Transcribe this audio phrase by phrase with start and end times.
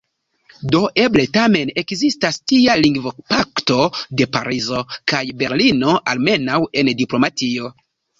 [0.75, 3.77] Do eble tamen ekzistas tia lingvopakto
[4.21, 4.81] de Parizo
[5.13, 7.71] kaj Berlino– almenaŭ en diplomatio.